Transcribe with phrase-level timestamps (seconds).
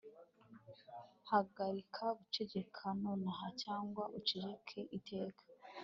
[1.29, 5.43] Hagarika guceceka nonaha cyangwa uceceke iteka